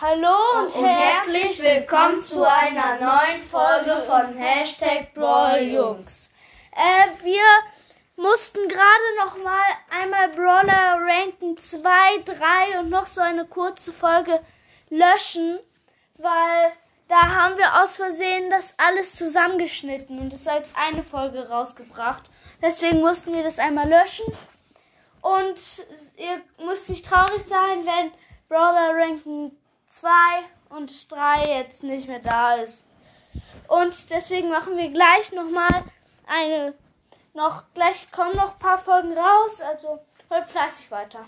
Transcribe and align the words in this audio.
Hallo 0.00 0.60
und, 0.60 0.76
und 0.76 0.84
herzlich 0.84 1.60
willkommen 1.60 2.22
zu 2.22 2.48
einer 2.48 3.00
neuen 3.00 3.42
Folge 3.42 4.00
von 4.06 4.32
Hashtag 4.32 5.12
Brawljungs. 5.12 6.30
Äh, 6.70 7.24
wir 7.24 7.42
mussten 8.14 8.60
gerade 8.68 9.16
noch 9.18 9.42
mal 9.42 9.60
einmal 9.90 10.28
Brawler 10.28 11.00
ranken 11.04 11.56
2, 11.56 11.80
3 12.24 12.78
und 12.78 12.90
noch 12.90 13.08
so 13.08 13.22
eine 13.22 13.44
kurze 13.44 13.92
Folge 13.92 14.40
löschen, 14.88 15.58
weil 16.16 16.72
da 17.08 17.34
haben 17.34 17.58
wir 17.58 17.82
aus 17.82 17.96
Versehen 17.96 18.50
das 18.50 18.76
alles 18.78 19.16
zusammengeschnitten 19.16 20.20
und 20.20 20.32
es 20.32 20.46
als 20.46 20.70
eine 20.76 21.02
Folge 21.02 21.48
rausgebracht. 21.48 22.30
Deswegen 22.62 23.00
mussten 23.00 23.32
wir 23.32 23.42
das 23.42 23.58
einmal 23.58 23.88
löschen. 23.88 24.32
Und 25.22 25.60
ihr 26.16 26.40
müsst 26.64 26.88
nicht 26.88 27.04
traurig 27.04 27.42
sein, 27.42 27.84
wenn 27.84 28.12
Brawler 28.48 28.94
Ranking 28.94 29.50
2 29.88 30.10
und 30.70 31.10
3 31.10 31.58
jetzt 31.58 31.82
nicht 31.82 32.08
mehr 32.08 32.20
da 32.20 32.54
ist. 32.56 32.86
Und 33.66 34.10
deswegen 34.10 34.50
machen 34.50 34.76
wir 34.76 34.90
gleich 34.90 35.32
nochmal 35.32 35.84
eine, 36.26 36.74
noch, 37.34 37.64
gleich 37.74 38.10
kommen 38.12 38.36
noch 38.36 38.52
ein 38.52 38.58
paar 38.58 38.78
Folgen 38.78 39.16
raus, 39.16 39.60
also 39.60 39.98
hört 40.28 40.48
fleißig 40.48 40.90
weiter. 40.90 41.24